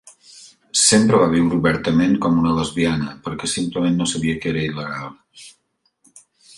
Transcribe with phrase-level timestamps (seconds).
[0.85, 5.17] Sempre va viure obertament com una lesbiana, perquè simplement no sabia que era il·legal.